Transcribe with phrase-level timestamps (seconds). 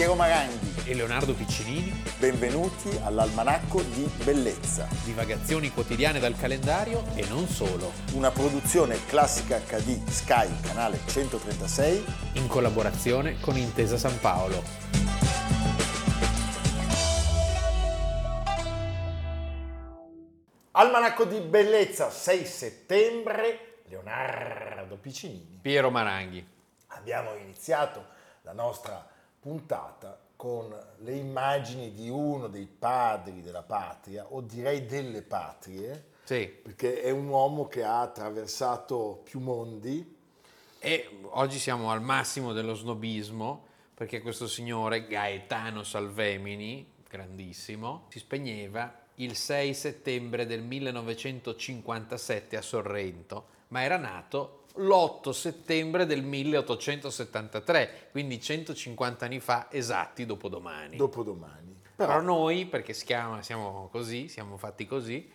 [0.00, 1.92] Piero Maranghi e Leonardo Piccinini.
[2.18, 4.88] Benvenuti all'Almanacco di Bellezza.
[5.04, 7.92] Divagazioni quotidiane dal calendario e non solo.
[8.14, 12.04] Una produzione classica HD Sky, canale 136.
[12.36, 14.62] In collaborazione con Intesa San Paolo.
[20.70, 25.58] Almanacco di Bellezza, 6 settembre, Leonardo Piccinini.
[25.60, 26.42] Piero Maranghi.
[26.86, 29.09] Abbiamo iniziato la nostra
[29.40, 36.46] puntata con le immagini di uno dei padri della patria, o direi delle patrie, Sì.
[36.46, 40.16] perché è un uomo che ha attraversato più mondi.
[40.78, 48.98] E oggi siamo al massimo dello snobismo perché questo signore Gaetano Salvemini, grandissimo, si spegneva
[49.16, 58.40] il 6 settembre del 1957 a Sorrento, ma era nato l'8 settembre del 1873, quindi
[58.40, 60.96] 150 anni fa esatti dopodomani.
[60.96, 61.78] Dopodomani.
[61.96, 65.30] Però noi, perché si chiama, siamo così, siamo fatti così,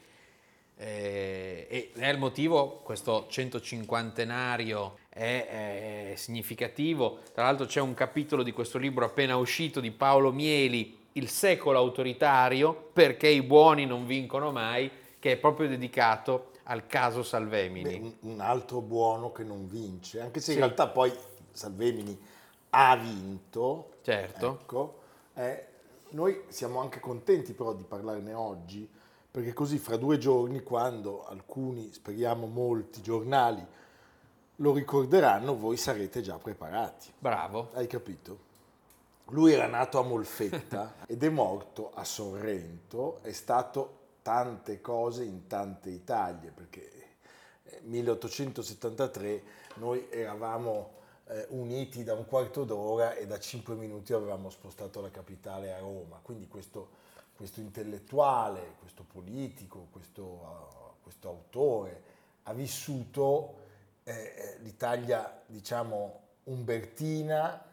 [0.77, 7.19] eh, e è il motivo, questo 150enario è, è significativo.
[7.33, 11.77] Tra l'altro c'è un capitolo di questo libro appena uscito di Paolo Mieli, Il secolo
[11.77, 17.99] autoritario, perché i buoni non vincono mai, che è proprio dedicato al caso Salvemini.
[17.99, 20.51] Beh, un, altro buono che non vince, anche se Sì.
[20.53, 21.13] in realtà poi
[21.51, 22.19] Salvemini
[22.71, 23.91] ha vinto.
[24.01, 24.59] Certo.
[24.61, 24.99] Ecco,
[25.35, 25.65] eh,
[26.09, 28.89] noi siamo anche contenti però di parlarne oggi,
[29.29, 33.65] perché così fra due giorni, quando alcuni, speriamo molti giornali,
[34.59, 37.11] lo ricorderanno, voi sarete già preparati.
[37.17, 37.69] Bravo.
[37.73, 38.53] Hai capito?
[39.29, 45.45] Lui era nato a Molfetta ed è morto a Sorrento, è stato tante cose in
[45.45, 46.91] tante Italie, perché
[47.61, 49.43] eh, 1873
[49.75, 50.93] noi eravamo
[51.27, 55.77] eh, uniti da un quarto d'ora e da cinque minuti avevamo spostato la capitale a
[55.77, 56.89] Roma, quindi questo,
[57.35, 62.01] questo intellettuale, questo politico, questo, uh, questo autore
[62.43, 63.59] ha vissuto
[64.05, 67.63] eh, eh, l'Italia, diciamo, umbertina,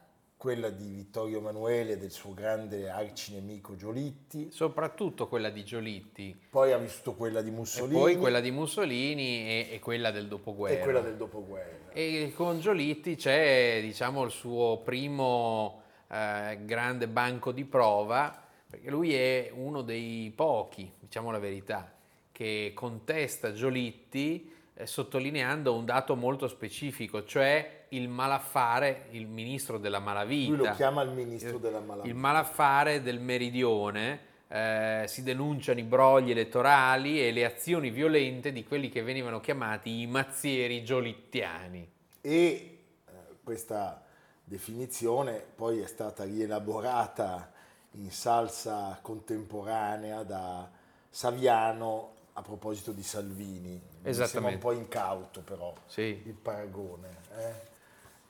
[0.42, 6.36] quella di Vittorio Emanuele e del suo grande arcinemico Giolitti, Soprattutto quella di Giolitti.
[6.50, 10.26] poi ha vissuto quella di E Mussolini poi quella di Mussolini e, e quella del
[10.26, 10.80] dopoguerra.
[10.80, 11.92] e quella del dopoguerra.
[11.92, 18.36] E con Giolitti c'è diciamo, il suo primo eh, grande banco di prova,
[18.68, 21.88] perché lui è uno dei pochi, diciamo la verità,
[22.32, 29.98] che contesta Giolitti eh, sottolineando un dato molto specifico, cioè il malaffare, il ministro della
[29.98, 30.54] malavita.
[30.54, 32.08] Lui lo chiama il ministro della malavita.
[32.08, 38.64] Il malaffare del meridione, eh, si denunciano i brogli elettorali e le azioni violente di
[38.64, 41.90] quelli che venivano chiamati i mazzieri giolittiani.
[42.20, 44.02] E eh, questa
[44.44, 47.50] definizione poi è stata rielaborata
[47.92, 50.68] in salsa contemporanea da
[51.08, 53.70] Saviano a proposito di Salvini.
[53.72, 54.54] Mi sembra Esattamente.
[54.54, 56.22] un po' incauto però Sì.
[56.24, 57.08] il paragone.
[57.36, 57.70] eh.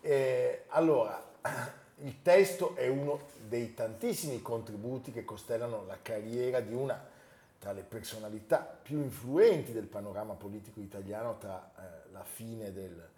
[0.02, 1.22] E, allora,
[2.02, 7.10] il testo è uno dei tantissimi contributi che costellano la carriera di una
[7.58, 13.08] tra le personalità più influenti del panorama politico italiano tra eh, la fine del-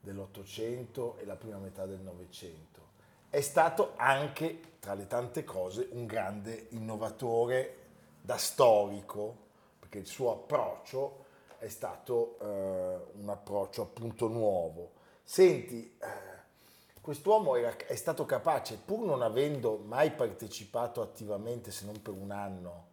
[0.00, 2.86] dell'Ottocento e la prima metà del Novecento.
[3.28, 7.74] È stato anche, tra le tante cose, un grande innovatore
[8.22, 9.36] da storico,
[9.80, 11.24] perché il suo approccio
[11.58, 14.92] è stato eh, un approccio appunto nuovo.
[15.30, 16.06] Senti, eh,
[17.02, 22.30] quest'uomo era- è stato capace, pur non avendo mai partecipato attivamente, se non per un
[22.30, 22.86] anno,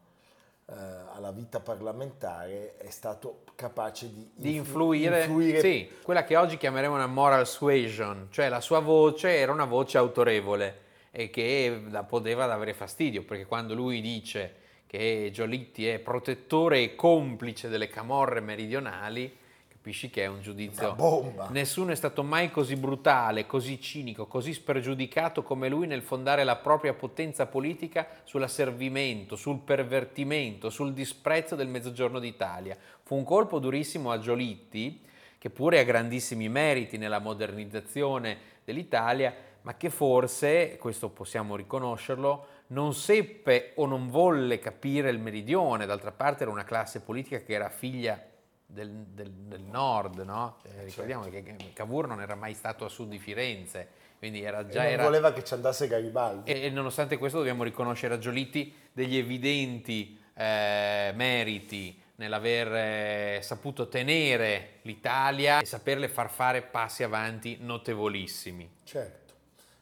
[0.65, 0.73] eh,
[1.13, 6.57] alla vita parlamentare, è stato capace di, Di influ- influire, influire sì, quella che oggi
[6.57, 10.81] chiameremo una moral suasion, cioè la sua voce era una voce autorevole
[11.11, 14.55] e che la poteva avere fastidio, perché quando lui dice
[14.87, 19.43] che Giolitti è protettore e complice delle camorre meridionali,
[19.85, 20.87] capisci che è un giudizio...
[20.87, 21.47] Una bomba.
[21.51, 26.55] Nessuno è stato mai così brutale, così cinico, così spregiudicato come lui nel fondare la
[26.55, 32.75] propria potenza politica sull'asservimento, sul pervertimento, sul disprezzo del mezzogiorno d'Italia.
[33.03, 35.03] Fu un colpo durissimo a Giolitti,
[35.37, 42.95] che pure ha grandissimi meriti nella modernizzazione dell'Italia, ma che forse, questo possiamo riconoscerlo, non
[42.95, 47.69] seppe o non volle capire il meridione, d'altra parte era una classe politica che era
[47.69, 48.33] figlia
[48.65, 50.57] del, del- del nord, no?
[50.63, 54.61] Eh, ricordiamo che che Cavour non era mai stato a sud di Firenze, quindi era
[54.61, 54.83] e già...
[54.83, 56.51] non era- voleva che ci andasse Garibaldi.
[56.51, 63.87] e, e nonostante questo dobbiamo riconoscere a Giolitti degli evidenti eh, meriti nell'aver eh, saputo
[63.89, 68.69] tenere l'Italia e saperle far fare passi avanti notevolissimi.
[68.83, 69.23] Certo.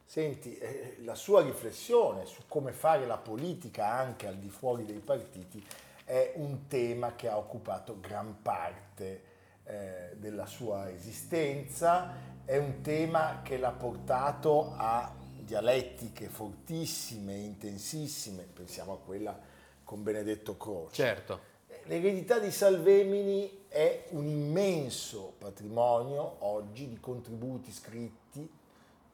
[0.05, 4.99] Senti, eh, la sua riflessione su come fare la politica anche al di fuori dei
[4.99, 5.63] partiti
[6.05, 9.23] è un tema che ha occupato gran parte
[9.63, 15.13] eh, della sua esistenza, è un tema che l'ha portato a
[15.43, 19.37] dialettiche fortissime, intensissime, pensiamo a quella
[19.83, 20.95] con Benedetto Croce.
[20.95, 21.51] Certo.
[21.85, 28.49] L'eredità di Salvemini è un immenso patrimonio oggi di contributi scritti,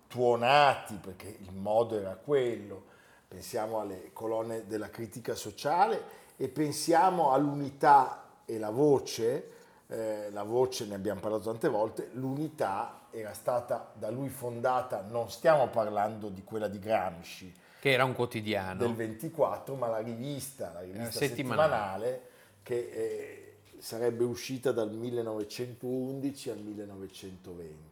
[0.08, 2.86] tuonati, perché il modo era quello,
[3.28, 9.52] pensiamo alle colonne della critica sociale e pensiamo all'unità e la voce,
[9.88, 15.30] eh, la voce ne abbiamo parlato tante volte, l'unità era stata da lui fondata, non
[15.30, 18.80] stiamo parlando di quella di Gramsci, che era un quotidiano.
[18.80, 22.22] Del 24, ma la rivista, la rivista settimanale, settimanale
[22.64, 27.90] che eh, sarebbe uscita dal 1911 al 1920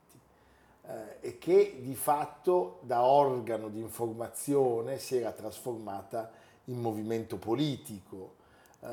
[0.83, 6.31] eh, e che di fatto da organo di informazione si era trasformata
[6.67, 8.35] in movimento politico,
[8.81, 8.87] eh,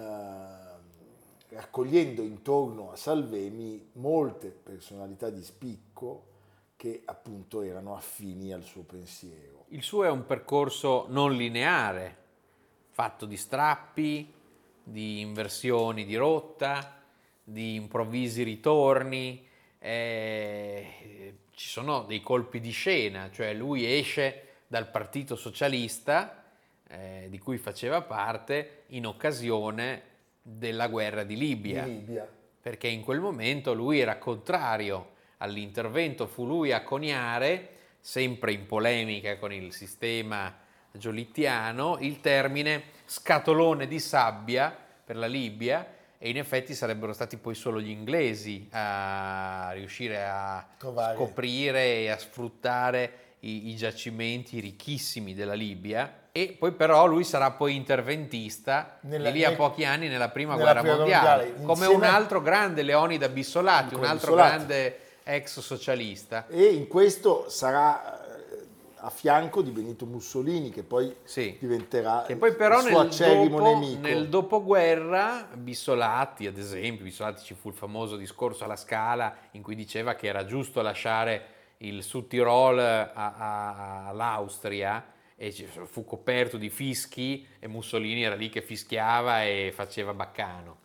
[1.48, 6.32] raccogliendo intorno a Salvemi molte personalità di spicco
[6.76, 9.64] che appunto erano affini al suo pensiero.
[9.68, 12.16] Il suo è un percorso non lineare,
[12.90, 14.32] fatto di strappi,
[14.82, 17.02] di inversioni di rotta,
[17.42, 19.46] di improvvisi ritorni,
[19.78, 26.43] eh, ci sono dei colpi di scena, cioè lui esce dal Partito Socialista,
[26.94, 30.02] eh, di cui faceva parte, in occasione
[30.40, 32.28] della guerra di Libia, di Libia,
[32.60, 37.70] perché in quel momento lui era contrario all'intervento, fu lui a coniare,
[38.00, 40.54] sempre in polemica con il sistema
[40.92, 45.86] giolittiano, il termine scatolone di sabbia per la Libia,
[46.18, 51.16] e in effetti sarebbero stati poi solo gli inglesi a riuscire a Trovare.
[51.16, 57.52] scoprire e a sfruttare i, i, giacimenti ricchissimi della Libia e poi però lui sarà
[57.52, 61.64] poi interventista nella, di lì a pochi anni nella prima nella guerra prima mondiale, mondiale
[61.64, 64.56] come un altro grande Leonida Bissolati, un altro Bissolati.
[64.56, 66.48] grande ex socialista.
[66.48, 68.20] E in questo sarà
[68.96, 71.56] a fianco di Benito Mussolini che poi sì.
[71.60, 74.00] diventerà che poi però il suo nel acerrimo dopo, nemico.
[74.00, 79.76] Nel dopoguerra Bissolati, ad esempio, Bissolati ci fu il famoso discorso alla Scala in cui
[79.76, 81.46] diceva che era giusto lasciare
[81.76, 82.80] il Sud Tirol
[83.14, 90.82] all'Austria e fu coperto di fischi e Mussolini era lì che fischiava e faceva baccano.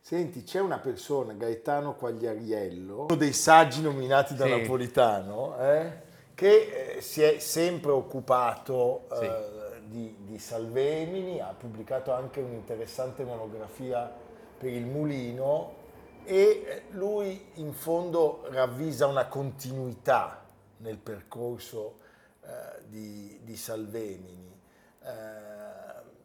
[0.00, 4.50] Senti, c'è una persona, Gaetano Quagliariello, uno dei saggi nominati da sì.
[4.50, 6.08] Napolitano, eh?
[6.34, 9.24] che eh, si è sempre occupato sì.
[9.24, 14.10] eh, di, di, Salvemini, ha pubblicato anche un'interessante monografia
[14.56, 15.76] per il Mulino
[16.24, 20.46] e eh, lui in fondo ravvisa una continuità
[20.78, 21.98] nel percorso
[22.42, 23.19] eh, di,
[23.50, 24.60] di, Salvemini,
[25.02, 25.08] eh,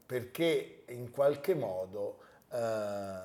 [0.05, 2.19] perché in qualche modo
[2.51, 3.19] eh,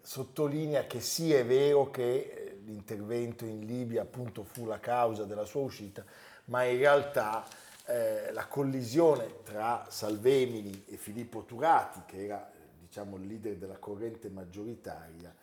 [0.00, 5.62] sottolinea che sì è vero che l'intervento in Libia appunto fu la causa della sua
[5.62, 6.04] uscita,
[6.46, 7.44] ma in realtà
[7.86, 14.28] eh, la collisione tra Salvemini e Filippo Turati, che era diciamo, il leader della corrente
[14.28, 15.34] maggioritaria,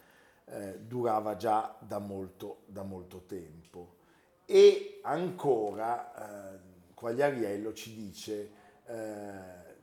[0.46, 3.96] eh, durava già da molto, da molto, tempo.
[4.46, 8.50] E ancora eh, Quagliariello ci dice
[8.88, 9.32] eh,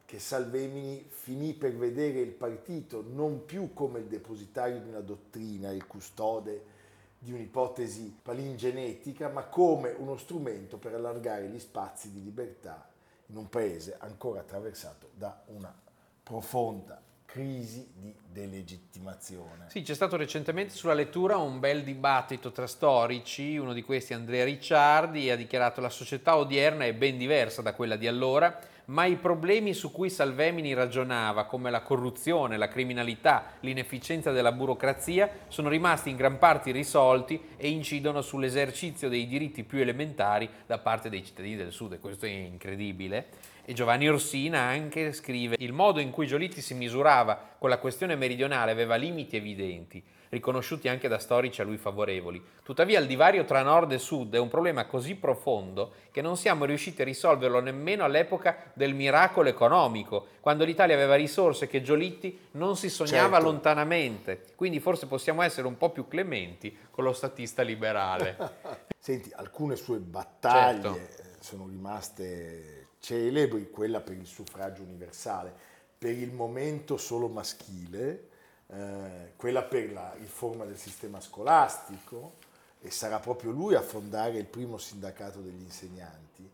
[0.05, 5.71] che Salvemini finì per vedere il partito non più come il depositario di una dottrina,
[5.71, 6.73] il custode
[7.17, 12.85] di un'ipotesi palingenetica, ma come uno strumento per allargare gli spazi di libertà
[13.27, 15.73] in un paese ancora attraversato da una
[16.21, 17.01] profonda
[17.35, 19.65] crisi di delegittimazione.
[19.67, 24.45] Sì, c'è stato recentemente sulla lettura un bel dibattito tra storici, uno di questi Andrea
[24.45, 29.17] Ricciardi ha dichiarato la società odierna è ben diversa da quella di allora ma i
[29.17, 36.11] problemi su cui Salvemini ragionava, come la corruzione, la criminalità, l'inefficienza della burocrazia, sono rimasti
[36.11, 41.57] in gran parte risolti e incidono sull'esercizio dei diritti più elementari da parte dei cittadini
[41.57, 43.53] del Sud, e questo è incredibile.
[43.65, 48.15] E Giovanni Orsina anche scrive: Il modo in cui Giolitti si misurava con la questione
[48.17, 50.03] meridionale aveva limiti evidenti
[50.35, 52.43] riconosciuti anche da storici a lui favorevoli.
[52.63, 56.65] Tuttavia il divario tra nord e sud è un problema così profondo che non siamo
[56.65, 62.77] riusciti a risolverlo nemmeno all'epoca del miracolo economico, quando l'Italia aveva risorse che Giolitti non
[62.77, 63.45] si sognava certo.
[63.45, 64.45] lontanamente.
[64.55, 68.37] Quindi forse possiamo essere un po' più clementi con lo statista liberale.
[68.99, 71.23] Senti, alcune sue battaglie certo.
[71.41, 75.53] sono rimaste celebri, quella per il suffragio universale,
[75.99, 78.29] per il momento solo maschile,
[78.69, 82.37] eh, quella per la riforma del sistema scolastico
[82.81, 86.51] e sarà proprio lui a fondare il primo sindacato degli insegnanti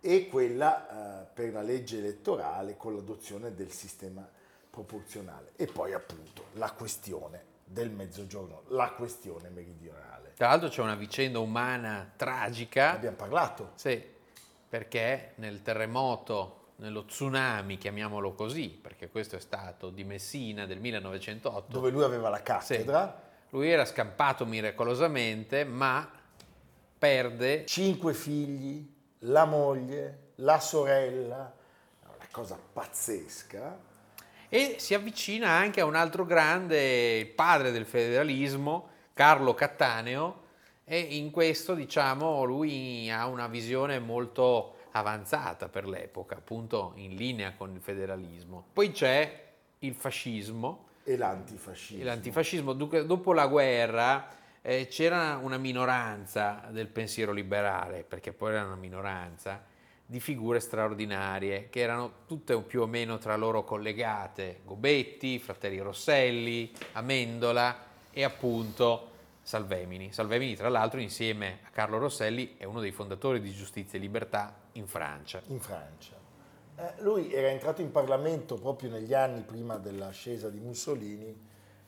[0.00, 4.28] e quella eh, per la legge elettorale con l'adozione del sistema
[4.70, 5.52] proporzionale.
[5.56, 10.34] E poi appunto la questione del mezzogiorno, la questione meridionale.
[10.36, 12.92] Tra l'altro c'è una vicenda umana tragica.
[12.92, 13.72] Abbiamo parlato.
[13.74, 14.16] Sì,
[14.68, 21.72] perché nel terremoto, nello tsunami, chiamiamolo così, perché questo è stato di Messina del 1908.
[21.72, 23.20] Dove lui aveva la cattedra.
[23.20, 26.08] Sì, lui era scampato miracolosamente, ma
[26.98, 27.64] perde...
[27.66, 28.86] Cinque figli,
[29.20, 31.52] la moglie, la sorella,
[32.04, 33.86] una cosa pazzesca.
[34.50, 40.46] E si avvicina anche a un altro grande, il padre del federalismo, Carlo Cattaneo,
[40.90, 47.52] e in questo diciamo lui ha una visione molto avanzata per l'epoca, appunto in linea
[47.52, 48.64] con il federalismo.
[48.72, 49.46] Poi c'è
[49.80, 50.86] il fascismo.
[51.04, 52.00] E l'antifascismo.
[52.00, 52.72] E l'antifascismo.
[52.72, 54.28] Dopo la guerra
[54.62, 59.62] eh, c'era una minoranza del pensiero liberale, perché poi era una minoranza,
[60.06, 66.72] di figure straordinarie, che erano tutte più o meno tra loro collegate, Gobetti, Fratelli Rosselli,
[66.92, 69.16] Amendola e appunto
[69.48, 70.12] Salvemini.
[70.12, 74.54] Salvemini, tra l'altro, insieme a Carlo Rosselli, è uno dei fondatori di Giustizia e Libertà
[74.72, 75.40] in Francia.
[75.46, 76.16] In Francia.
[76.76, 81.34] Eh, lui era entrato in Parlamento proprio negli anni prima dell'ascesa di Mussolini,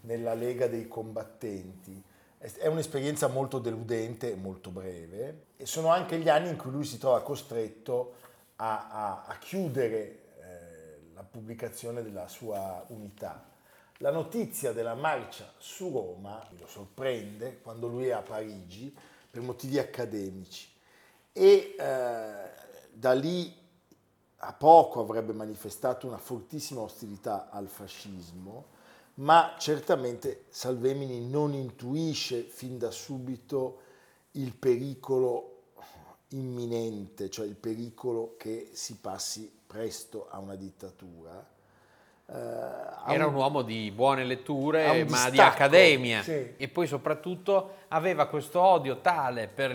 [0.00, 2.02] nella Lega dei Combattenti
[2.38, 6.84] è un'esperienza molto deludente e molto breve e sono anche gli anni in cui lui
[6.84, 8.14] si trova costretto
[8.56, 13.49] a, a, a chiudere eh, la pubblicazione della sua unità.
[14.02, 18.94] La notizia della marcia su Roma lo sorprende quando lui è a Parigi
[19.30, 20.70] per motivi accademici
[21.32, 22.50] e eh,
[22.92, 23.54] da lì
[24.42, 28.78] a poco avrebbe manifestato una fortissima ostilità al fascismo
[29.16, 33.80] ma certamente Salvemini non intuisce fin da subito
[34.32, 35.72] il pericolo
[36.28, 41.58] imminente, cioè il pericolo che si passi presto a una dittatura.
[42.32, 46.54] Uh, Era un, uomo di buone letture, ma distacco, di accademia sì.
[46.56, 49.74] e poi soprattutto aveva questo odio tale per,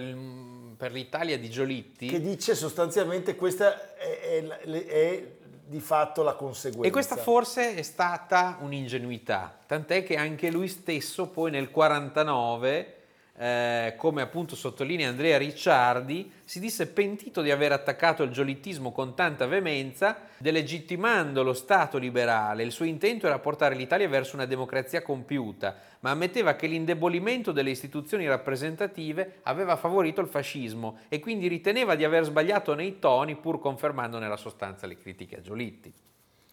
[0.77, 2.07] per l'Italia di Giolitti.
[2.07, 5.23] Che dice sostanzialmente questa è, è, è
[5.65, 6.87] di fatto la conseguenza.
[6.87, 12.93] E questa forse è stata un'ingenuità, tant'è che anche lui stesso poi nel 49
[13.37, 19.13] eh, come appunto sottolinea Andrea Ricciardi, si disse pentito di aver attaccato il giolittismo con
[19.13, 22.63] tanta veemenza, delegittimando lo Stato liberale.
[22.63, 27.71] Il suo intento era portare l'Italia verso una democrazia compiuta, ma ammetteva che l'indebolimento delle
[27.71, 33.59] istituzioni rappresentative aveva favorito il fascismo e quindi riteneva di aver sbagliato nei toni pur
[33.59, 35.93] confermando nella sostanza le critiche a Giolitti.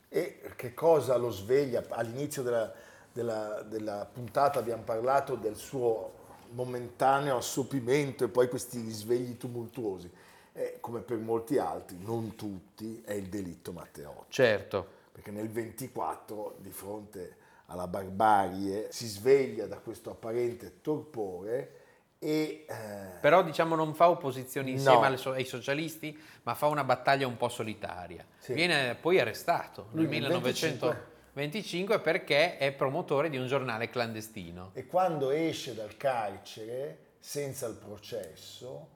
[0.08, 1.84] E che cosa lo sveglia?
[1.90, 2.72] All'inizio della,
[3.12, 6.20] della, della puntata abbiamo parlato del suo
[6.52, 10.10] momentaneo assopimento e poi questi risvegli tumultuosi.
[10.54, 14.26] Eh, come per molti altri, non tutti, è il delitto Matteotti.
[14.32, 14.86] Certo.
[15.12, 21.80] Perché nel 24, di fronte alla barbarie, si sveglia da questo apparente torpore
[22.18, 25.32] e, eh, Però diciamo non fa opposizione insieme no.
[25.32, 28.24] ai socialisti, ma fa una battaglia un po' solitaria.
[28.38, 28.52] Sì.
[28.52, 30.86] Viene poi arrestato nel 1900.
[30.86, 31.11] 25
[32.00, 34.70] perché è promotore di un giornale clandestino.
[34.74, 38.88] E quando esce dal carcere, senza il processo,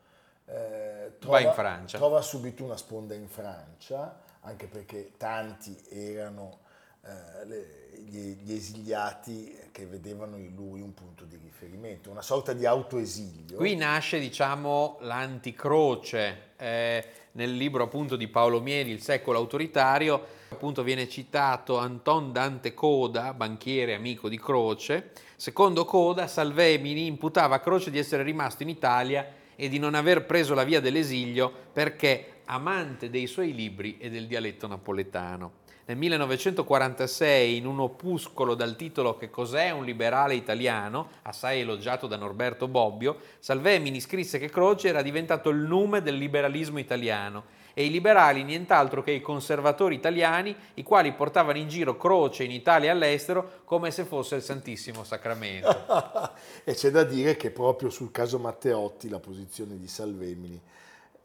[0.47, 6.65] eh, trova, trova, subito una sponda in Francia, anche perché tanti erano
[7.07, 12.67] eh, gli, gli, esiliati che vedevano in lui un punto di riferimento, una sorta di
[12.67, 13.57] autoesilio.
[13.57, 16.53] Qui nasce, diciamo, l'anticroce.
[16.57, 22.73] Eh, nel libro appunto di Paolo Mieli, Il secolo autoritario, appunto viene citato Anton Dante
[22.75, 25.11] Coda, banchiere amico di Croce.
[25.37, 30.25] Secondo Coda, Salvemini imputava a Croce di essere rimasto in Italia e di non aver
[30.25, 35.65] preso la via dell'esilio perché amante dei suoi libri e del dialetto napoletano.
[35.89, 42.17] Nel 1946, in un opuscolo dal titolo Che cos'è un liberale italiano, assai elogiato da
[42.17, 47.91] Norberto Bobbio, Salvemini scrisse che Croce era diventato il nume del liberalismo italiano e i
[47.91, 52.93] liberali nient'altro che i conservatori italiani, i quali portavano in giro Croce in Italia e
[52.93, 55.85] all'estero come se fosse il Santissimo Sacramento.
[56.65, 60.61] e c'è da dire che proprio sul caso Matteotti la posizione di Salvemini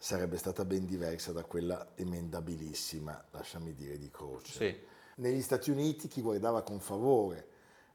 [0.02, 4.52] sarebbe stata ben diversa da quella emendabilissima, lasciami dire, di Croce.
[4.52, 4.76] Sì.
[5.18, 7.48] Negli Stati Uniti chi guardava con favore,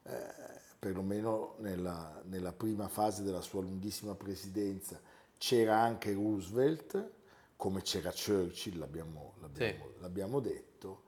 [0.04, 0.32] eh,
[0.78, 5.00] perlomeno nella, nella, prima fase della sua lunghissima presidenza,
[5.36, 7.10] c'era anche Roosevelt,
[7.56, 10.00] come c'era Churchill, l'abbiamo, l'abbiamo, sì.
[10.00, 11.02] l'abbiamo detto,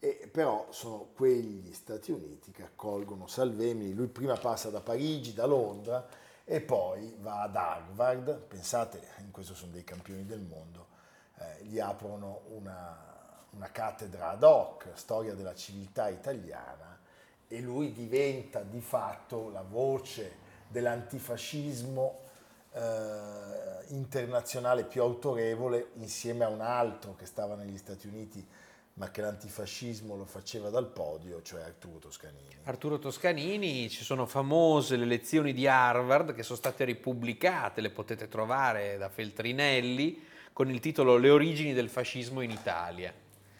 [0.00, 5.46] e però sono quegli Stati Uniti che accolgono Salvemini, lui prima passa da Parigi, da
[5.46, 6.06] Londra,
[6.44, 10.88] e poi va ad Harvard, pensate, in questo sono dei campioni del mondo,
[11.38, 16.98] eh, gli aprono una, una cattedra ad hoc, storia della civiltà italiana,
[17.48, 20.36] e lui diventa di fatto la voce
[20.68, 22.20] dell'antifascismo
[22.72, 28.46] eh, internazionale più autorevole insieme a un altro che stava negli Stati Uniti
[28.94, 32.56] ma che l'antifascismo lo faceva dal podio, cioè Arturo Toscanini.
[32.64, 38.28] Arturo Toscanini, ci sono famose le lezioni di Harvard che sono state ripubblicate, le potete
[38.28, 43.12] trovare da Feltrinelli, con il titolo Le origini del fascismo in Italia.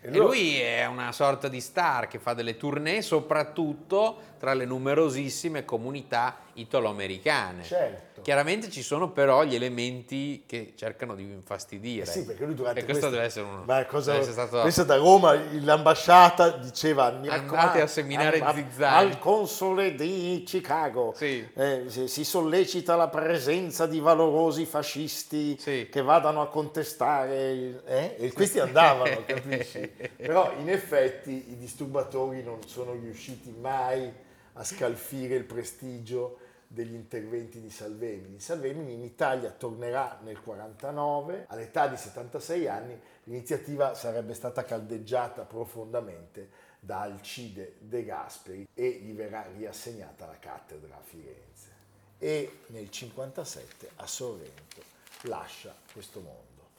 [0.05, 5.65] E lui è una sorta di star che fa delle tournée soprattutto tra le numerosissime
[5.65, 7.65] comunità italo-americane.
[7.65, 8.21] Certo.
[8.23, 12.05] Chiaramente ci sono però gli elementi che cercano di infastidire.
[12.05, 13.17] Eh sì, perché lui durante e questo queste...
[13.17, 13.65] deve essere uno.
[13.65, 14.13] Ma cosa...
[14.13, 14.63] deve stato...
[14.63, 19.11] Pensa da Roma, l'ambasciata diceva andate a seminare al, zizzani.
[19.11, 21.47] Al console di Chicago sì.
[21.55, 25.89] eh, si sollecita la presenza di valorosi fascisti sì.
[25.91, 28.17] che vadano a contestare eh?
[28.19, 29.91] e questi andavano, capisci?
[30.17, 37.61] Però in effetti i disturbatori non sono riusciti mai a scalfire il prestigio degli interventi
[37.61, 38.41] di Salvemini.
[38.41, 46.71] Salvemini in Italia tornerà nel 49, all'età di 76 anni l'iniziativa sarebbe stata caldeggiata profondamente
[46.81, 51.71] da Alcide De Gasperi e gli verrà riassegnata la cattedra a Firenze.
[52.19, 54.83] E nel 57 a Sorrento
[55.23, 56.71] lascia questo mondo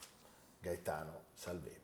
[0.59, 1.82] Gaetano Salvemini.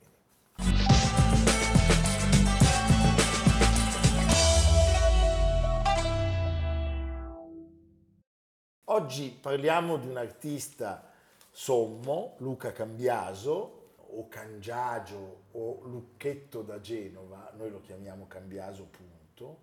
[8.92, 11.12] Oggi parliamo di un artista
[11.52, 19.60] sommo, Luca Cambiaso, o Cangiagio o Lucchetto da Genova, noi lo chiamiamo Cambiaso punto,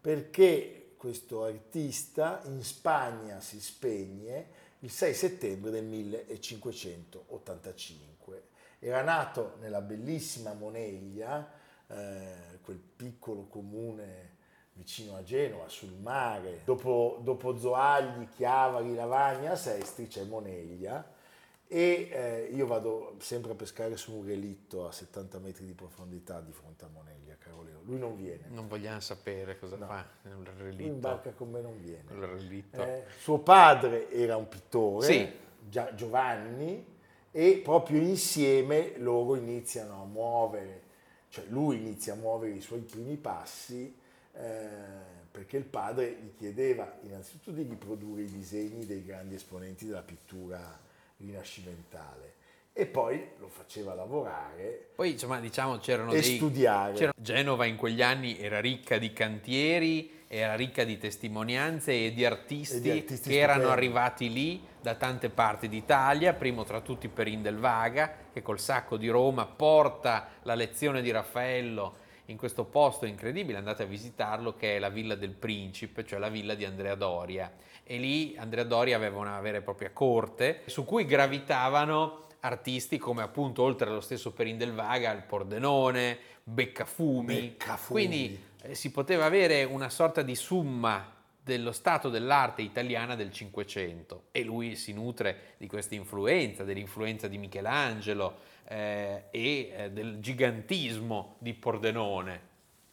[0.00, 4.46] perché questo artista in Spagna si spegne
[4.80, 8.42] il 6 settembre del 1585.
[8.80, 11.48] Era nato nella bellissima Moneglia,
[11.86, 14.32] eh, quel piccolo comune
[14.74, 16.60] vicino a Genova, sul mare.
[16.64, 21.12] Dopo, dopo Zoagli, Chiavari, Lavagna, Sestri c'è Moneglia
[21.66, 26.40] e eh, io vado sempre a pescare su un relitto a 70 metri di profondità
[26.40, 27.80] di fronte a Moneglia, caro Leo.
[27.84, 28.46] Lui non viene.
[28.48, 29.86] Non vogliamo sapere cosa no.
[29.86, 30.82] fa nel relitto.
[30.82, 32.04] In barca con me non viene.
[32.08, 32.82] Nel relitto.
[32.82, 35.42] Eh, suo padre era un pittore, sì.
[35.94, 36.92] Giovanni,
[37.30, 40.82] e proprio insieme loro iniziano a muovere,
[41.30, 44.02] cioè lui inizia a muovere i suoi primi passi
[44.36, 50.02] eh, perché il padre gli chiedeva innanzitutto di riprodurre i disegni dei grandi esponenti della
[50.02, 50.80] pittura
[51.16, 52.32] rinascimentale
[52.72, 57.76] e poi lo faceva lavorare poi insomma diciamo c'erano e dei, studiare c'era, Genova in
[57.76, 62.90] quegli anni era ricca di cantieri era ricca di testimonianze e di artisti, e di
[62.90, 63.78] artisti che erano stupendi.
[63.78, 68.96] arrivati lì da tante parti d'Italia, primo tra tutti Perin del Vaga, che col sacco
[68.96, 74.76] di Roma porta la lezione di Raffaello in questo posto incredibile, andate a visitarlo, che
[74.76, 77.52] è la Villa del Principe, cioè la villa di Andrea Doria.
[77.82, 83.22] E lì Andrea Doria aveva una vera e propria corte su cui gravitavano artisti come
[83.22, 87.34] appunto oltre allo stesso Perin del Vaga, il Pordenone, Beccafumi.
[87.34, 88.06] Beccafumi.
[88.06, 94.24] Quindi eh, si poteva avere una sorta di summa dello stato dell'arte italiana del Cinquecento
[94.32, 101.36] e lui si nutre di questa influenza, dell'influenza di Michelangelo eh, e eh, del gigantismo
[101.38, 102.52] di Pordenone.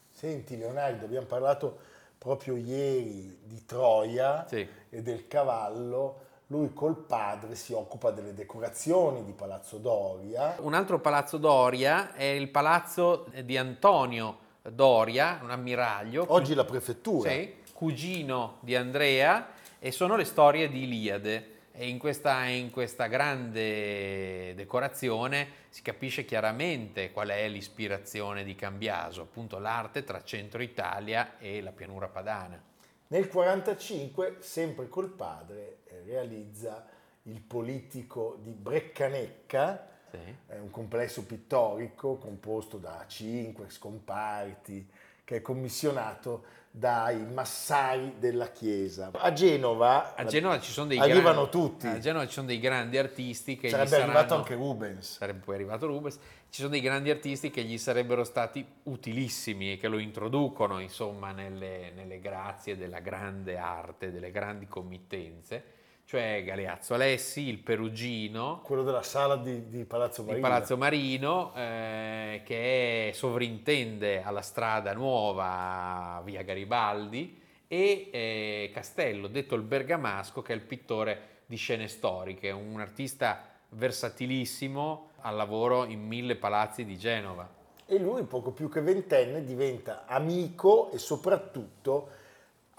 [0.09, 1.77] Senti Leonardo, abbiamo parlato
[2.17, 4.67] proprio ieri di Troia Sì.
[4.89, 10.99] e del cavallo, lui col padre si occupa delle decorazioni di Palazzo Doria, Un altro
[10.99, 17.29] palazzo Doria è il palazzo di Antonio Doria, un ammiraglio, oggi la prefettura.
[17.31, 19.47] sì, cugino di Andrea,
[19.79, 21.60] e sono le storie di Iliade.
[21.81, 29.21] E in questa, in questa grande decorazione si capisce chiaramente qual è l'ispirazione di Cambiaso,
[29.23, 32.61] appunto l'arte tra centro Italia e la pianura padana.
[33.07, 36.85] Nel 1945, sempre col padre, eh, realizza
[37.23, 40.19] il politico di Breccanecca, Sì.
[40.49, 44.87] è un complesso pittorico composto da cinque scomparti
[45.23, 49.11] che è commissionato dai massari della chiesa.
[49.11, 51.87] A Genova, A Genova ci sono dei arrivano grandi, tutti.
[51.87, 55.17] A Genova ci sono dei grandi artisti che gli Sarebbe saranno, arrivato anche Rubens.
[55.17, 56.15] sarebbe poi arrivato Rubens,
[56.49, 61.33] ci sono dei grandi artisti che gli sarebbero stati utilissimi e che lo introducono insomma
[61.33, 65.63] nelle, nelle grazie della grande arte, delle grandi committenze,
[66.05, 70.41] cioè Galeazzo Alessi, il Perugino, Quello della sala di, di Palazzo Marino.
[70.41, 79.61] Palazzo Marino eh, che sovrintende alla strada nuova via Garibaldi e eh, Castello, detto il
[79.61, 86.35] Bergamasco, che è il pittore di scene storiche, un artista versatilissimo, al lavoro in mille
[86.35, 87.47] palazzi di Genova.
[87.85, 92.09] E lui, poco più che ventenne, diventa amico e soprattutto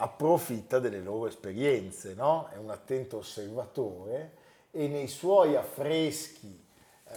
[0.03, 2.49] approfitta delle loro esperienze, no?
[2.53, 4.33] È un attento osservatore
[4.73, 6.65] e nei suoi affreschi
[7.05, 7.15] eh,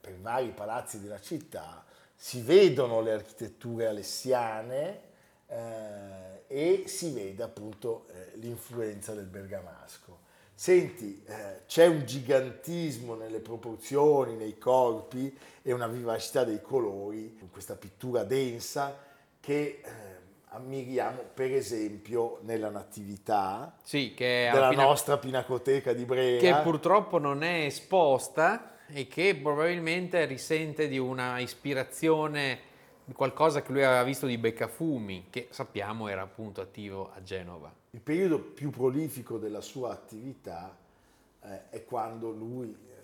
[0.00, 5.00] per vari palazzi della città si vedono le architetture alessiane
[5.46, 10.24] eh, e si vede appunto eh, l'influenza del bergamasco.
[10.54, 17.50] Senti, eh, c'è un gigantismo nelle proporzioni, nei corpi e una vivacità dei colori, in
[17.50, 18.98] questa pittura densa
[19.40, 24.84] che eh, ammiriamo per esempio nella Natività sì, della Pina...
[24.84, 26.40] nostra Pinacoteca di Brera.
[26.40, 33.72] Che purtroppo non è esposta e che probabilmente risente di una ispirazione di qualcosa che
[33.72, 37.72] lui aveva visto di Beccafumi, che sappiamo era appunto attivo a Genova.
[37.90, 40.76] Il periodo più prolifico della sua attività
[41.42, 42.94] eh, è quando lui eh,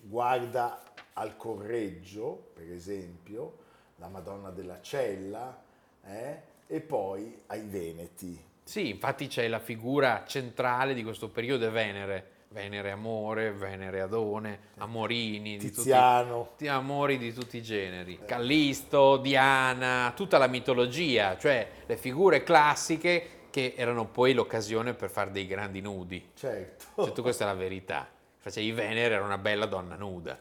[0.00, 0.82] guarda
[1.14, 3.58] al Correggio, per esempio,
[3.96, 5.62] la Madonna della Cella,
[6.04, 8.50] eh, e poi ai Veneti.
[8.64, 14.58] Sì, infatti c'è la figura centrale di questo periodo è Venere Venere Amore, Venere Adone,
[14.76, 16.34] Amorini, Tiziano.
[16.34, 22.42] Di tutti, amori di tutti i generi, Callisto, Diana, tutta la mitologia, cioè le figure
[22.42, 26.30] classiche che erano poi l'occasione per fare dei grandi nudi.
[26.34, 27.04] Certo.
[27.04, 28.08] Cioè, tu questa è la verità.
[28.36, 30.38] Facevi Venere era una bella donna nuda.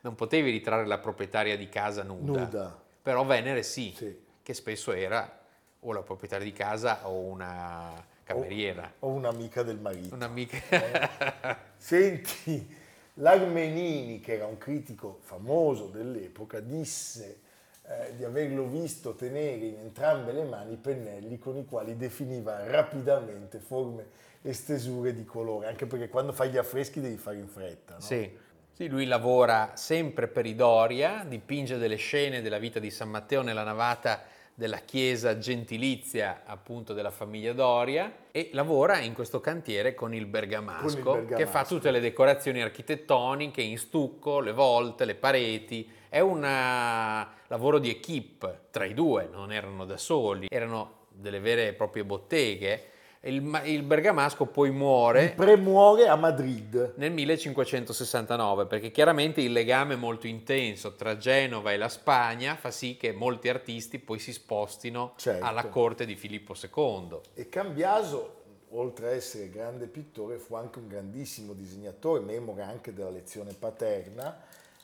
[0.00, 2.40] Non potevi ritrarre la proprietaria di casa nuda.
[2.40, 2.82] Nuda.
[3.02, 4.22] Però Venere sì, sì.
[4.44, 5.40] Che spesso era
[5.80, 8.92] o la proprietaria di casa o una cameriera.
[8.98, 10.14] O, o un'amica del marito.
[10.14, 10.58] Un'amica.
[10.68, 11.56] Eh?
[11.78, 12.76] Senti,
[13.14, 17.40] l'Armenini, che era un critico famoso dell'epoca, disse
[17.86, 22.66] eh, di averlo visto tenere in entrambe le mani i pennelli con i quali definiva
[22.66, 24.06] rapidamente forme
[24.42, 27.94] e stesure di colore, anche perché quando fai gli affreschi devi fare in fretta.
[27.94, 28.00] No?
[28.00, 28.42] Sì.
[28.76, 33.40] Sì, lui lavora sempre per i Doria, dipinge delle scene della vita di San Matteo
[33.40, 40.12] nella navata della chiesa gentilizia appunto della famiglia Doria e lavora in questo cantiere con
[40.12, 45.04] il bergamasco, con il bergamasco, che fa tutte le decorazioni architettoniche in stucco, le volte,
[45.04, 45.88] le pareti.
[46.08, 51.38] È un eh, lavoro di equip tra i due, non erano da soli, erano delle
[51.38, 52.88] vere e proprie botteghe
[53.24, 55.30] il, il bergamasco poi muore.
[55.30, 56.94] Premuore a Madrid.
[56.96, 62.96] Nel 1569, perché chiaramente il legame molto intenso tra Genova e la Spagna fa sì
[62.96, 65.44] che molti artisti poi si spostino certo.
[65.44, 67.20] alla corte di Filippo II.
[67.34, 73.10] E Cambiaso, oltre a essere grande pittore, fu anche un grandissimo disegnatore, memore anche della
[73.10, 74.38] lezione paterna.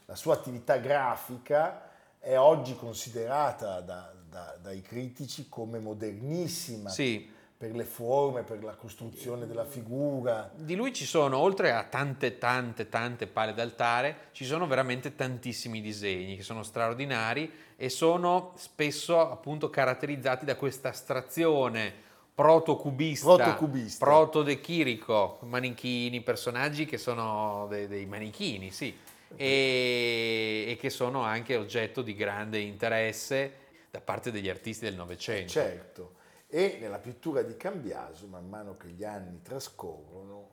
[0.06, 6.88] La sua attività grafica è oggi considerata da, da, dai critici come modernissima.
[6.88, 10.50] Sì per le forme, per la costruzione della figura.
[10.54, 15.82] Di lui ci sono, oltre a tante, tante, tante pale d'altare, ci sono veramente tantissimi
[15.82, 21.92] disegni che sono straordinari e sono spesso appunto caratterizzati da questa astrazione
[22.34, 24.06] protocubista, protocubista.
[24.06, 28.96] protodechirico, manichini, personaggi che sono dei, dei manichini, sì,
[29.36, 33.52] e, e che sono anche oggetto di grande interesse
[33.90, 35.52] da parte degli artisti del Novecento.
[35.52, 36.18] Certo
[36.50, 40.48] e nella pittura di Cambiaso, man mano che gli anni trascorrono,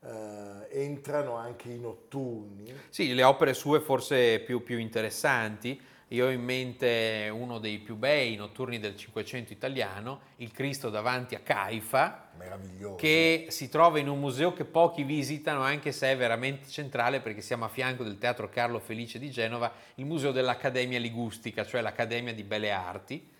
[0.00, 2.74] eh, entrano anche i notturni.
[2.88, 5.80] Sì, le opere sue forse più, più interessanti.
[6.10, 11.34] Io ho in mente uno dei più bei notturni del Cinquecento italiano, Il Cristo davanti
[11.34, 12.94] a Caifa, Meraviglioso.
[12.94, 17.40] che si trova in un museo che pochi visitano, anche se è veramente centrale perché
[17.40, 22.32] siamo a fianco del Teatro Carlo Felice di Genova, il museo dell'Accademia Ligustica, cioè l'Accademia
[22.32, 23.34] di Belle Arti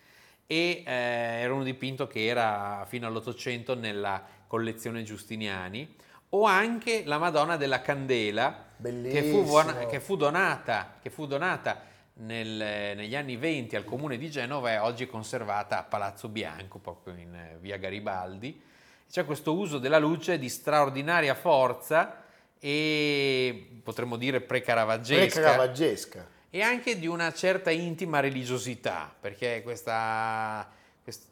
[0.47, 5.95] e eh, era un dipinto che era fino all'Ottocento nella collezione Giustiniani,
[6.29, 9.43] o anche la Madonna della Candela, che fu,
[9.89, 11.81] che fu, donata, che fu donata
[12.15, 16.79] nel, negli anni 20 al comune di Genova e oggi è conservata a Palazzo Bianco,
[16.79, 18.61] proprio in eh, via Garibaldi.
[19.09, 22.23] C'è questo uso della luce di straordinaria forza
[22.59, 25.39] e potremmo dire pre-caravaggesca.
[25.39, 30.67] Pre-caravaggesca e anche di una certa intima religiosità, perché questa,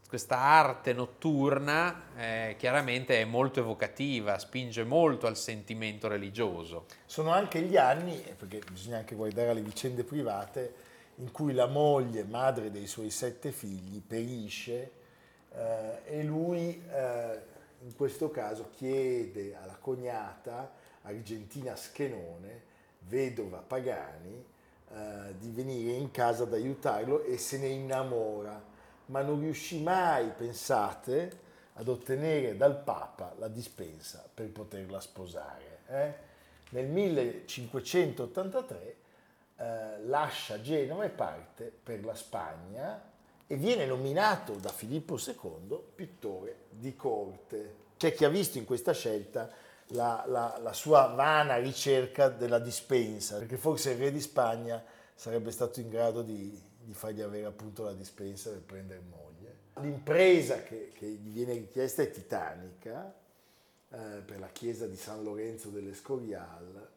[0.08, 6.86] questa arte notturna eh, chiaramente è molto evocativa, spinge molto al sentimento religioso.
[7.06, 10.74] Sono anche gli anni, perché bisogna anche guardare alle vicende private,
[11.18, 14.92] in cui la moglie, madre dei suoi sette figli, perisce
[15.54, 17.40] eh, e lui eh,
[17.84, 20.74] in questo caso chiede alla cognata
[21.04, 22.64] Argentina Schenone,
[23.00, 24.54] vedova Pagani,
[24.94, 28.62] eh, di venire in casa ad aiutarlo e se ne innamora,
[29.08, 31.44] ma non riuscì mai, pensate,
[31.74, 35.80] ad ottenere dal Papa la dispensa per poterla sposare.
[35.88, 36.34] Eh?
[36.70, 38.96] nel 1583
[39.58, 43.14] eh, lascia Genova e parte per la Spagna
[43.48, 47.84] e viene nominato da Filippo II pittore di corte.
[47.98, 49.50] C'è chi ha visto in questa scelta
[49.90, 55.52] la, la, la, sua vana ricerca della dispensa, perché forse il re di Spagna sarebbe
[55.52, 59.24] stato in grado di, di fargli avere appunto la dispensa per prendere moglie.
[59.82, 63.14] L'impresa che, che gli viene richiesta è titanica
[63.90, 66.90] eh, per la chiesa di San Lorenzo dell'Escorial.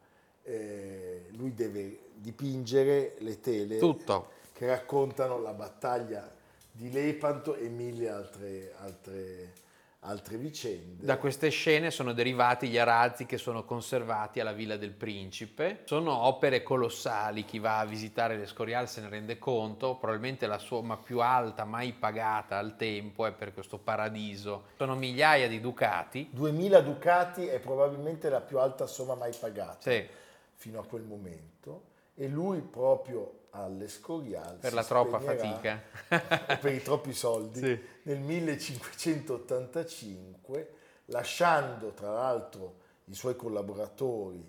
[0.43, 4.31] Eh, lui deve dipingere le tele Tutto.
[4.53, 6.31] che raccontano la battaglia
[6.71, 9.53] di Lepanto e mille altre, altre,
[10.01, 11.05] altre vicende.
[11.05, 15.81] Da queste scene sono derivati gli arazzi che sono conservati alla Villa del Principe.
[15.85, 20.97] Sono opere colossali, chi va a visitare l'Escorial se ne rende conto, probabilmente la somma
[20.97, 24.69] più alta mai pagata al tempo è per questo paradiso.
[24.77, 26.29] Sono migliaia di ducati.
[26.33, 30.07] 2000 ducati è probabilmente la più alta somma mai pagata Sì.
[30.55, 35.81] fino a quel momento e lui proprio all'Escorial Per si la troppa fatica.
[36.61, 37.81] per i troppi soldi Sì.
[38.03, 40.73] nel 1585
[41.07, 44.45] lasciando tra l'altro i suoi collaboratori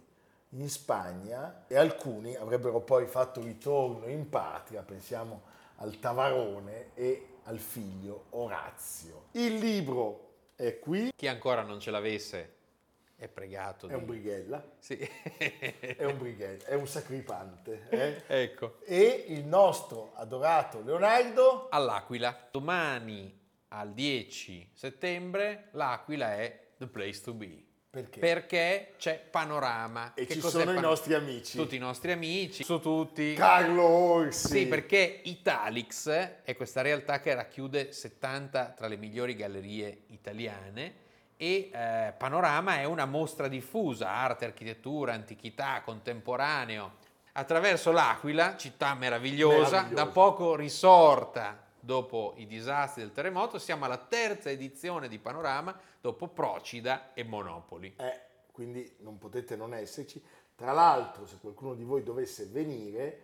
[0.53, 5.43] in Spagna e alcuni avrebbero poi fatto ritorno in patria, pensiamo
[5.75, 9.25] al Tavarone e al figlio Orazio.
[9.33, 12.53] Il libro è qui, Chi ancora non ce l'avesse
[13.19, 14.05] è pregato è un di...
[14.05, 14.95] brighella, Sì.
[14.97, 17.85] è un brighella, è un sacripante.
[17.89, 18.23] eh?
[18.43, 18.79] ecco.
[18.85, 22.47] E il nostro adorato Leonardo All'Aquila.
[22.49, 23.37] Domani
[23.69, 27.61] al 10 settembre l'Aquila è the place to be.
[27.89, 28.19] perché?
[28.19, 30.13] Perché c'è Panorama.
[30.13, 31.57] E Che ci sono i Pan- nostri amici.
[31.57, 33.33] Tutti i nostri amici, su tutti.
[33.33, 34.47] Carlo Orsi.
[34.47, 41.07] Sì, perché Italix è questa realtà che racchiude 70 tra le migliori gallerie italiane
[41.41, 46.95] e eh, Panorama è una mostra diffusa, arte, architettura, antichità, contemporaneo.
[47.31, 50.03] Attraverso l'Aquila, città meravigliosa, Meravigliosa.
[50.03, 56.27] da poco risorta dopo i disastri del terremoto, siamo alla terza edizione di Panorama dopo
[56.27, 57.93] Procida e Monopoli.
[57.97, 58.19] Eh,
[58.51, 60.21] quindi non potete non esserci.
[60.55, 63.17] Tra l'altro, se qualcuno di voi dovesse venire,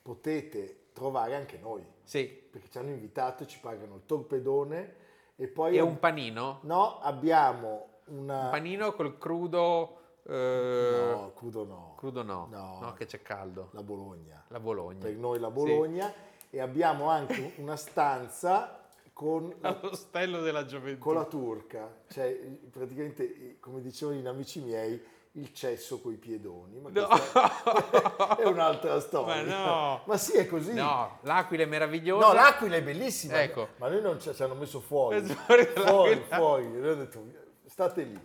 [0.00, 5.06] potete trovare anche noi, Sì, perché ci hanno invitato, ci pagano il torpedone
[5.40, 9.96] e poi è un panino, no, abbiamo una un panino col crudo...
[10.24, 11.94] eh, No, crudo no.
[11.96, 12.78] Crudo no, No.
[12.80, 13.68] no, che c'è caldo.
[13.72, 14.44] La Bologna.
[14.48, 14.98] La Bologna.
[15.04, 16.12] Per noi la Bologna
[16.50, 21.00] e abbiamo anche una stanza con la, Allo stello della gioventù.
[21.00, 22.32] con la turca, cioè
[22.70, 25.00] praticamente come dicevano i amici miei
[25.38, 27.08] il cesso coi piedoni, ma No.
[28.36, 29.42] è un'altra storia.
[29.42, 30.00] Ma no.
[30.04, 30.72] Ma sì, è così.
[30.74, 32.26] No, l'Aquila è meravigliosa.
[32.26, 33.68] No, l'Aquila è bellissima, Ecco.
[33.76, 36.64] ma noi non ci, ci hanno messo fuori, fuori fuori, fuori.
[36.68, 37.24] Noi abbiamo detto,
[37.66, 38.20] state lì.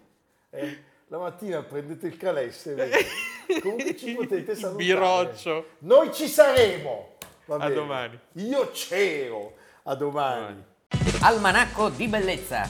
[0.49, 3.59] Eh, la mattina prendete il calesse e.
[3.61, 4.83] Comunque ci potete salutare.
[4.83, 5.65] biroccio.
[5.79, 7.15] Noi ci saremo.
[7.45, 8.19] Va A domani.
[8.33, 9.53] Io c'ero.
[9.83, 10.63] A domani.
[10.89, 11.17] Domani.
[11.21, 12.69] Almanacco di bellezza